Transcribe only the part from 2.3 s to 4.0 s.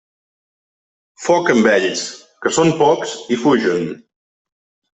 que són pocs i fugen.